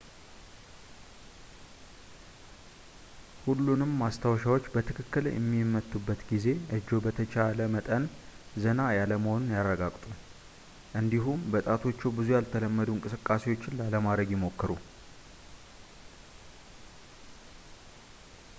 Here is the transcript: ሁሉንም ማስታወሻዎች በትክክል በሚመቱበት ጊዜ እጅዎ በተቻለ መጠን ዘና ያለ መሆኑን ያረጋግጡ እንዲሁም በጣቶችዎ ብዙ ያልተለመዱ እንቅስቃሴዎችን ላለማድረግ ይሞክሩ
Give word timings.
ሁሉንም 3.43 3.91
ማስታወሻዎች 3.99 4.65
በትክክል 4.75 5.25
በሚመቱበት 5.33 6.21
ጊዜ 6.29 6.47
እጅዎ 6.77 6.97
በተቻለ 7.05 7.59
መጠን 7.75 8.05
ዘና 8.63 8.87
ያለ 8.99 9.11
መሆኑን 9.25 9.53
ያረጋግጡ 9.57 10.05
እንዲሁም 11.01 11.43
በጣቶችዎ 11.55 12.11
ብዙ 12.19 12.29
ያልተለመዱ 12.37 12.89
እንቅስቃሴዎችን 12.95 13.77
ላለማድረግ 13.81 14.31
ይሞክሩ 14.37 14.71